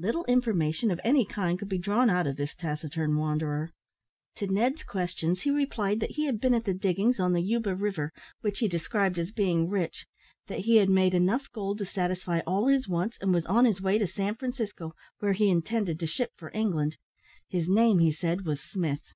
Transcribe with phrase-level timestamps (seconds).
[0.00, 3.70] Little information of any kind could be drawn out of this taciturn wanderer.
[4.38, 7.76] To Ned's questions, he replied that he had been at the diggings on the Yuba
[7.76, 10.06] River, which he described as being rich;
[10.48, 13.80] that he had made enough gold to satisfy all his wants, and was on his
[13.80, 16.96] way to San Francisco, where he intended to ship for England.
[17.48, 19.12] His name, he said, was Smith.